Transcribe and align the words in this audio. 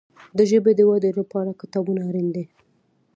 د 0.37 0.39
ژبي 0.49 0.71
د 0.75 0.81
ودي 0.89 1.11
لپاره 1.19 1.57
کتابونه 1.61 2.01
اړین 2.09 2.27
دي. 2.35 2.45